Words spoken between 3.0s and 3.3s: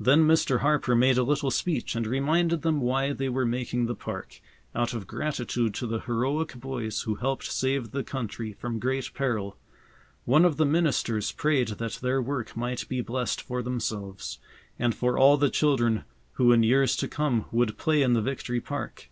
they